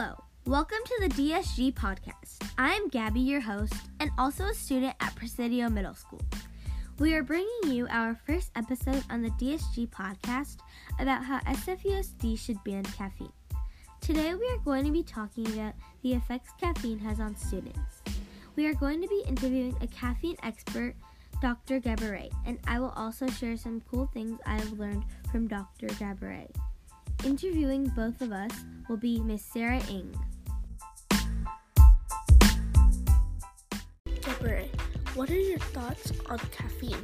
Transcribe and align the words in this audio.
Hello, 0.00 0.22
welcome 0.46 0.78
to 0.84 0.96
the 1.00 1.08
DSG 1.08 1.74
podcast. 1.74 2.48
I'm 2.56 2.88
Gabby, 2.88 3.18
your 3.18 3.40
host, 3.40 3.74
and 3.98 4.12
also 4.16 4.44
a 4.44 4.54
student 4.54 4.94
at 5.00 5.16
Presidio 5.16 5.68
Middle 5.68 5.96
School. 5.96 6.20
We 7.00 7.16
are 7.16 7.24
bringing 7.24 7.64
you 7.64 7.88
our 7.90 8.14
first 8.14 8.52
episode 8.54 9.02
on 9.10 9.22
the 9.22 9.30
DSG 9.30 9.88
podcast 9.88 10.58
about 11.00 11.24
how 11.24 11.40
SFUSD 11.40 12.38
should 12.38 12.62
ban 12.62 12.84
caffeine. 12.84 13.32
Today, 14.00 14.36
we 14.36 14.48
are 14.50 14.58
going 14.64 14.84
to 14.84 14.92
be 14.92 15.02
talking 15.02 15.48
about 15.48 15.74
the 16.04 16.12
effects 16.12 16.52
caffeine 16.60 17.00
has 17.00 17.18
on 17.18 17.34
students. 17.34 18.02
We 18.54 18.68
are 18.68 18.74
going 18.74 19.02
to 19.02 19.08
be 19.08 19.24
interviewing 19.26 19.74
a 19.80 19.88
caffeine 19.88 20.36
expert, 20.44 20.94
Dr. 21.42 21.80
Gabourey, 21.80 22.30
and 22.46 22.60
I 22.68 22.78
will 22.78 22.94
also 22.94 23.26
share 23.26 23.56
some 23.56 23.82
cool 23.90 24.08
things 24.14 24.38
I 24.46 24.60
have 24.60 24.78
learned 24.78 25.02
from 25.32 25.48
Dr. 25.48 25.88
Gabourey. 25.88 26.54
Interviewing 27.24 27.84
both 27.96 28.20
of 28.20 28.30
us 28.30 28.52
will 28.88 28.96
be 28.96 29.20
Miss 29.20 29.42
Sarah 29.42 29.82
Ing. 29.90 30.14
Gabourey, 34.06 34.68
what 35.16 35.28
are 35.28 35.36
your 35.38 35.58
thoughts 35.58 36.12
on 36.30 36.38
caffeine? 36.52 36.96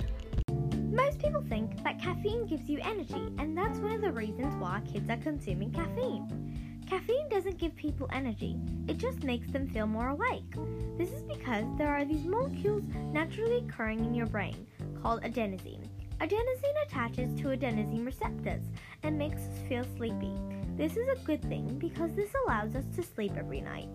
Most 0.92 1.18
people 1.18 1.42
think 1.48 1.82
that 1.82 2.00
caffeine 2.00 2.46
gives 2.46 2.68
you 2.70 2.78
energy, 2.82 3.28
and 3.38 3.58
that's 3.58 3.78
one 3.80 3.90
of 3.90 4.02
the 4.02 4.12
reasons 4.12 4.54
why 4.56 4.80
kids 4.90 5.10
are 5.10 5.16
consuming 5.16 5.72
caffeine. 5.72 6.84
Caffeine 6.88 7.28
doesn't 7.28 7.58
give 7.58 7.74
people 7.74 8.08
energy, 8.12 8.56
it 8.86 8.98
just 8.98 9.24
makes 9.24 9.50
them 9.50 9.68
feel 9.68 9.88
more 9.88 10.10
awake. 10.10 10.54
This 10.96 11.10
is 11.10 11.22
because 11.22 11.64
there 11.76 11.88
are 11.88 12.04
these 12.04 12.24
molecules 12.24 12.84
naturally 13.12 13.66
occurring 13.66 14.04
in 14.04 14.14
your 14.14 14.26
brain 14.26 14.66
called 15.02 15.22
adenosine. 15.22 15.83
Adenosine 16.20 16.86
attaches 16.86 17.34
to 17.40 17.48
adenosine 17.48 18.06
receptors 18.06 18.62
and 19.02 19.18
makes 19.18 19.42
us 19.42 19.58
feel 19.68 19.84
sleepy. 19.96 20.32
This 20.76 20.96
is 20.96 21.08
a 21.08 21.24
good 21.24 21.42
thing 21.42 21.78
because 21.78 22.14
this 22.14 22.30
allows 22.44 22.74
us 22.74 22.84
to 22.96 23.02
sleep 23.02 23.32
every 23.36 23.60
night. 23.60 23.88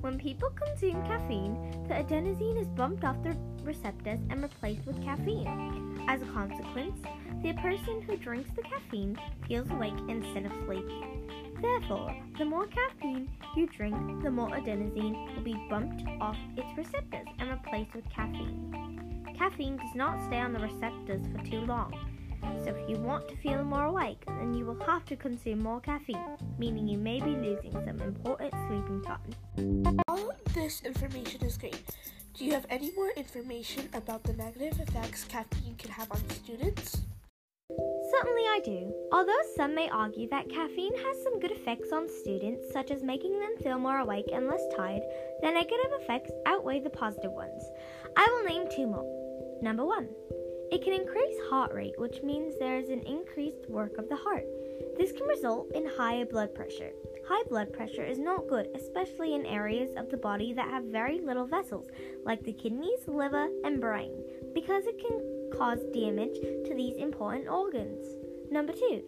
When 0.00 0.18
people 0.18 0.50
consume 0.50 1.02
caffeine, 1.04 1.56
the 1.88 1.94
adenosine 1.94 2.60
is 2.60 2.68
bumped 2.68 3.04
off 3.04 3.22
the 3.22 3.36
receptors 3.64 4.20
and 4.30 4.42
replaced 4.42 4.86
with 4.86 5.02
caffeine. 5.02 6.04
As 6.08 6.22
a 6.22 6.26
consequence, 6.26 7.00
the 7.42 7.52
person 7.54 8.00
who 8.02 8.16
drinks 8.16 8.50
the 8.54 8.62
caffeine 8.62 9.18
feels 9.48 9.70
awake 9.70 9.98
instead 10.08 10.46
of 10.46 10.52
sleepy. 10.64 11.04
Therefore, 11.60 12.14
the 12.38 12.44
more 12.44 12.66
caffeine 12.66 13.28
you 13.56 13.66
drink, 13.66 14.22
the 14.22 14.30
more 14.30 14.50
adenosine 14.50 15.34
will 15.34 15.42
be 15.42 15.66
bumped 15.68 16.04
off 16.20 16.36
its 16.56 16.76
receptors 16.76 17.26
and 17.38 17.50
replaced 17.50 17.94
with 17.94 18.08
caffeine. 18.10 19.15
Caffeine 19.36 19.76
does 19.76 19.94
not 19.94 20.22
stay 20.26 20.38
on 20.38 20.52
the 20.52 20.58
receptors 20.58 21.22
for 21.26 21.44
too 21.44 21.60
long, 21.60 21.92
so 22.64 22.74
if 22.74 22.88
you 22.88 22.96
want 22.96 23.28
to 23.28 23.36
feel 23.36 23.62
more 23.64 23.84
awake, 23.84 24.24
then 24.26 24.54
you 24.54 24.64
will 24.64 24.80
have 24.86 25.04
to 25.06 25.16
consume 25.16 25.60
more 25.60 25.80
caffeine, 25.80 26.36
meaning 26.58 26.88
you 26.88 26.98
may 26.98 27.20
be 27.20 27.30
losing 27.30 27.72
some 27.72 28.00
important 28.00 28.52
sleeping 28.66 29.02
time. 29.02 29.94
All 30.08 30.32
this 30.54 30.82
information 30.82 31.44
is 31.44 31.58
great. 31.58 31.80
Do 32.34 32.44
you 32.44 32.52
have 32.52 32.66
any 32.70 32.92
more 32.96 33.10
information 33.16 33.88
about 33.94 34.22
the 34.22 34.32
negative 34.34 34.80
effects 34.80 35.24
caffeine 35.24 35.74
can 35.76 35.90
have 35.90 36.10
on 36.10 36.28
students? 36.30 37.02
Certainly, 37.68 38.42
I 38.42 38.60
do. 38.64 38.94
Although 39.12 39.32
some 39.56 39.74
may 39.74 39.88
argue 39.90 40.28
that 40.28 40.48
caffeine 40.48 40.96
has 40.96 41.22
some 41.22 41.40
good 41.40 41.50
effects 41.50 41.92
on 41.92 42.08
students, 42.08 42.72
such 42.72 42.90
as 42.90 43.02
making 43.02 43.38
them 43.38 43.56
feel 43.62 43.78
more 43.78 43.98
awake 43.98 44.30
and 44.32 44.46
less 44.46 44.62
tired, 44.76 45.02
the 45.42 45.50
negative 45.50 45.92
effects 46.00 46.30
outweigh 46.46 46.80
the 46.80 46.90
positive 46.90 47.32
ones. 47.32 47.64
I 48.16 48.26
will 48.30 48.44
name 48.44 48.68
two 48.70 48.86
more. 48.86 49.25
Number 49.62 49.84
one, 49.84 50.08
it 50.70 50.82
can 50.82 50.92
increase 50.92 51.36
heart 51.48 51.72
rate, 51.72 51.98
which 51.98 52.22
means 52.22 52.54
there 52.58 52.78
is 52.78 52.88
an 52.88 53.02
increased 53.02 53.68
work 53.68 53.98
of 53.98 54.08
the 54.08 54.16
heart. 54.16 54.44
This 54.98 55.12
can 55.12 55.26
result 55.26 55.70
in 55.74 55.86
higher 55.86 56.26
blood 56.26 56.54
pressure. 56.54 56.90
High 57.28 57.44
blood 57.48 57.72
pressure 57.72 58.04
is 58.04 58.18
not 58.18 58.48
good, 58.48 58.68
especially 58.74 59.34
in 59.34 59.46
areas 59.46 59.90
of 59.96 60.10
the 60.10 60.16
body 60.16 60.52
that 60.52 60.68
have 60.68 60.84
very 60.84 61.20
little 61.20 61.46
vessels, 61.46 61.88
like 62.24 62.42
the 62.42 62.52
kidneys, 62.52 63.00
liver, 63.06 63.48
and 63.64 63.80
brain, 63.80 64.12
because 64.54 64.84
it 64.86 64.98
can 64.98 65.50
cause 65.56 65.80
damage 65.94 66.36
to 66.66 66.74
these 66.74 66.96
important 66.96 67.48
organs. 67.48 68.06
Number 68.50 68.72
two, 68.72 69.02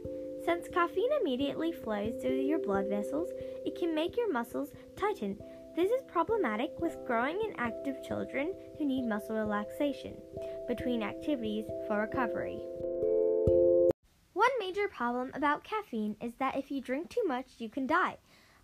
since 0.44 0.68
caffeine 0.68 1.10
immediately 1.20 1.72
flows 1.72 2.14
through 2.22 2.40
your 2.40 2.58
blood 2.58 2.86
vessels, 2.88 3.30
it 3.66 3.78
can 3.78 3.94
make 3.94 4.16
your 4.16 4.32
muscles 4.32 4.72
tighten. 4.96 5.38
This 5.76 5.90
is 5.90 6.02
problematic 6.08 6.70
with 6.80 7.04
growing 7.06 7.38
and 7.44 7.54
active 7.58 8.02
children 8.02 8.54
who 8.76 8.84
need 8.84 9.06
muscle 9.06 9.36
relaxation 9.36 10.16
between 10.66 11.02
activities 11.02 11.66
for 11.86 12.00
recovery. 12.00 12.60
One 14.32 14.50
major 14.58 14.88
problem 14.88 15.30
about 15.34 15.64
caffeine 15.64 16.16
is 16.20 16.34
that 16.38 16.56
if 16.56 16.70
you 16.70 16.80
drink 16.80 17.10
too 17.10 17.24
much, 17.26 17.46
you 17.58 17.68
can 17.68 17.86
die, 17.86 18.18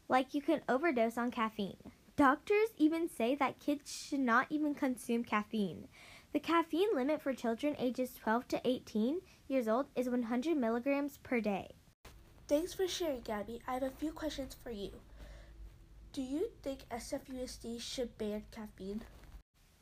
like 0.08 0.34
you 0.34 0.42
can 0.42 0.62
overdose 0.68 1.16
on 1.16 1.30
caffeine. 1.30 1.76
Doctors 2.16 2.68
even 2.76 3.08
say 3.08 3.34
that 3.34 3.58
kids 3.58 3.90
should 3.90 4.20
not 4.20 4.46
even 4.50 4.74
consume 4.74 5.24
caffeine. 5.24 5.88
The 6.32 6.40
caffeine 6.40 6.94
limit 6.94 7.22
for 7.22 7.32
children 7.32 7.76
ages 7.78 8.14
12 8.14 8.48
to 8.48 8.60
18 8.64 9.20
years 9.48 9.68
old 9.68 9.86
is 9.94 10.08
100 10.08 10.56
milligrams 10.56 11.18
per 11.22 11.40
day. 11.40 11.70
Thanks 12.46 12.74
for 12.74 12.86
sharing, 12.86 13.22
Gabby. 13.22 13.60
I 13.66 13.74
have 13.74 13.82
a 13.82 13.90
few 13.90 14.12
questions 14.12 14.56
for 14.62 14.70
you. 14.70 14.90
Do 16.14 16.22
you 16.22 16.52
think 16.62 16.88
SFUSD 16.92 17.80
should 17.80 18.16
ban 18.18 18.44
caffeine? 18.52 19.02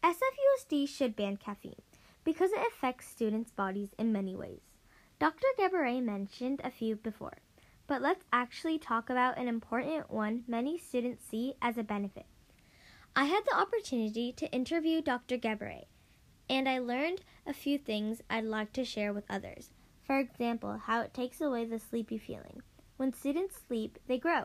SFUSD 0.03 0.89
should 0.89 1.15
ban 1.15 1.37
caffeine 1.37 1.83
because 2.25 2.53
it 2.53 2.67
affects 2.69 3.07
students' 3.07 3.51
bodies 3.51 3.91
in 3.99 4.13
many 4.13 4.35
ways. 4.35 4.63
Dr. 5.19 5.47
Gabourey 5.59 6.03
mentioned 6.03 6.63
a 6.65 6.71
few 6.71 6.97
before, 6.97 7.37
but 7.87 8.01
let's 8.01 8.25
actually 8.33 8.79
talk 8.79 9.11
about 9.11 9.37
an 9.37 9.47
important 9.47 10.11
one 10.11 10.45
many 10.49 10.79
students 10.79 11.23
see 11.23 11.53
as 11.61 11.77
a 11.77 11.83
benefit. 11.83 12.25
I 13.15 13.27
had 13.27 13.45
the 13.45 13.59
opportunity 13.59 14.33
to 14.33 14.51
interview 14.53 15.03
Dr. 15.03 15.37
Gabourey, 15.37 15.85
and 16.49 16.67
I 16.67 16.79
learned 16.79 17.21
a 17.47 17.53
few 17.53 17.77
things 17.77 18.23
I'd 18.31 18.45
like 18.45 18.73
to 18.73 18.87
share 18.87 19.13
with 19.13 19.25
others. 19.29 19.69
For 20.03 20.19
example, 20.19 20.79
how 20.79 21.03
it 21.03 21.13
takes 21.13 21.43
away 21.43 21.67
the 21.67 21.79
sleepy 21.79 22.17
feeling. 22.17 22.63
When 22.97 23.13
students 23.13 23.61
sleep, 23.69 23.99
they 24.07 24.17
grow. 24.17 24.45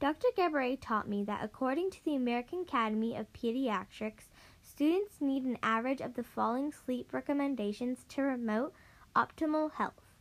Dr. 0.00 0.26
Gabourey 0.36 0.76
taught 0.80 1.08
me 1.08 1.22
that 1.24 1.44
according 1.44 1.90
to 1.92 2.04
the 2.04 2.16
American 2.16 2.62
Academy 2.62 3.16
of 3.16 3.32
Pediatrics, 3.32 4.24
students 4.62 5.20
need 5.20 5.44
an 5.44 5.56
average 5.62 6.00
of 6.00 6.14
the 6.14 6.24
following 6.24 6.72
sleep 6.72 7.12
recommendations 7.12 8.04
to 8.08 8.22
promote 8.22 8.74
optimal 9.14 9.72
health. 9.72 10.12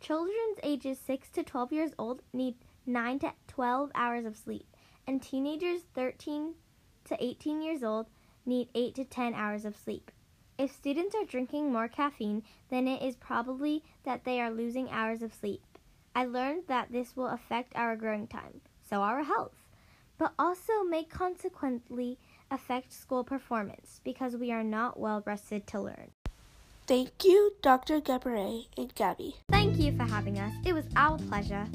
Children 0.00 0.56
ages 0.62 0.98
6 1.06 1.30
to 1.30 1.42
12 1.42 1.72
years 1.72 1.90
old 1.98 2.20
need 2.34 2.56
9 2.84 3.18
to 3.20 3.32
12 3.48 3.90
hours 3.94 4.26
of 4.26 4.36
sleep, 4.36 4.66
and 5.06 5.22
teenagers 5.22 5.82
13 5.94 6.54
to 7.06 7.24
18 7.24 7.62
years 7.62 7.82
old 7.82 8.06
need 8.44 8.68
8 8.74 8.94
to 8.96 9.04
10 9.04 9.34
hours 9.34 9.64
of 9.64 9.76
sleep. 9.76 10.10
If 10.58 10.70
students 10.70 11.14
are 11.14 11.24
drinking 11.24 11.72
more 11.72 11.88
caffeine, 11.88 12.42
then 12.68 12.86
it 12.86 13.02
is 13.02 13.16
probably 13.16 13.82
that 14.04 14.24
they 14.24 14.40
are 14.40 14.50
losing 14.50 14.90
hours 14.90 15.22
of 15.22 15.32
sleep. 15.32 15.62
I 16.14 16.26
learned 16.26 16.64
that 16.68 16.92
this 16.92 17.16
will 17.16 17.28
affect 17.28 17.74
our 17.74 17.96
growing 17.96 18.26
time, 18.26 18.60
so 18.88 19.00
our 19.00 19.22
health, 19.22 19.62
but 20.18 20.32
also 20.38 20.82
may 20.84 21.04
consequently 21.04 22.18
affect 22.50 22.92
school 22.92 23.24
performance 23.24 24.00
because 24.04 24.36
we 24.36 24.52
are 24.52 24.64
not 24.64 24.98
well 24.98 25.22
rested 25.26 25.66
to 25.68 25.80
learn. 25.80 26.10
Thank 26.86 27.24
you, 27.24 27.54
Dr. 27.62 28.00
Gabourey 28.00 28.66
and 28.76 28.94
Gabby. 28.94 29.36
Thank 29.50 29.78
you 29.78 29.96
for 29.96 30.04
having 30.04 30.38
us. 30.38 30.52
It 30.64 30.72
was 30.72 30.84
our 30.94 31.18
pleasure. 31.18 31.66